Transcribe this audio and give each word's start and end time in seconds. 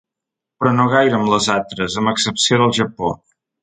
Però 0.63 0.71
no 0.77 0.85
gaire 0.93 1.19
amb 1.19 1.31
les 1.35 1.51
altres, 1.59 2.01
amb 2.03 2.15
excepció 2.17 2.63
del 2.65 2.79
Japó. 2.83 3.17